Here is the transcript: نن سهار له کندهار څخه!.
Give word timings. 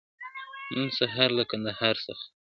نن 0.75 0.87
سهار 0.99 1.29
له 1.37 1.43
کندهار 1.51 1.95
څخه!. 2.05 2.23